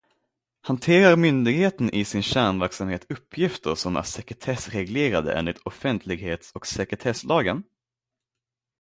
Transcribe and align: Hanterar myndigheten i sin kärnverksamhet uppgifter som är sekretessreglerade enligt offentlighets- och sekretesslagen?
Hanterar 0.61 1.15
myndigheten 1.17 1.89
i 1.89 2.05
sin 2.05 2.21
kärnverksamhet 2.23 3.05
uppgifter 3.11 3.75
som 3.75 3.95
är 3.95 4.01
sekretessreglerade 4.01 5.33
enligt 5.39 5.59
offentlighets- 5.63 6.51
och 6.55 6.67
sekretesslagen? 6.67 7.63